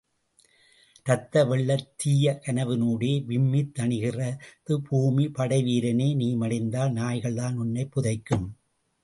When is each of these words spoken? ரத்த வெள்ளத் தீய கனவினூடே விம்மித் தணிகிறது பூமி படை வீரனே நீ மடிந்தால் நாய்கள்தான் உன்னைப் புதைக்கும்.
ரத்த 1.05 1.43
வெள்ளத் 1.45 1.91
தீய 1.95 2.39
கனவினூடே 2.45 3.11
விம்மித் 3.27 3.75
தணிகிறது 3.79 4.73
பூமி 4.89 5.29
படை 5.29 5.61
வீரனே 5.63 6.15
நீ 6.15 6.35
மடிந்தால் 6.35 6.93
நாய்கள்தான் 6.93 7.55
உன்னைப் 7.55 7.91
புதைக்கும். 7.91 8.47